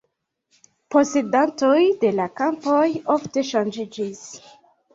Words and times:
Posedantoj 0.95 1.75
de 2.05 2.11
la 2.21 2.27
kampoj 2.41 2.81
ofte 3.19 3.47
ŝanĝiĝis. 3.53 4.27